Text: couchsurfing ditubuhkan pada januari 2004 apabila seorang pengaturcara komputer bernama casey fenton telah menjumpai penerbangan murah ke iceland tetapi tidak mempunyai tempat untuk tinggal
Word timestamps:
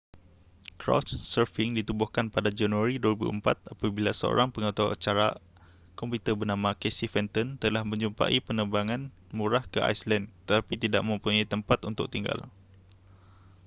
couchsurfing 0.81 1.71
ditubuhkan 1.77 2.25
pada 2.35 2.49
januari 2.59 2.95
2004 3.05 3.53
apabila 3.73 4.09
seorang 4.19 4.49
pengaturcara 4.55 5.27
komputer 5.99 6.33
bernama 6.39 6.71
casey 6.81 7.05
fenton 7.13 7.47
telah 7.63 7.83
menjumpai 7.91 8.37
penerbangan 8.47 9.01
murah 9.37 9.61
ke 9.73 9.77
iceland 9.93 10.25
tetapi 10.49 10.73
tidak 10.83 11.01
mempunyai 11.09 11.45
tempat 11.53 11.79
untuk 11.89 12.07
tinggal 12.13 12.39